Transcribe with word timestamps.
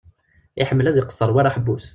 Iḥemmel 0.61 0.85
ad 0.89 0.97
iqesser 1.01 1.29
war 1.33 1.45
aḥebbus. 1.49 1.85